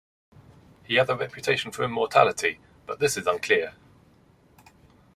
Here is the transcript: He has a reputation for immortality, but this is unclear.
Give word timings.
He 0.83 0.95
has 0.95 1.09
a 1.09 1.15
reputation 1.15 1.69
for 1.71 1.83
immortality, 1.83 2.59
but 2.87 2.97
this 2.97 3.17
is 3.17 3.27
unclear. 3.27 3.75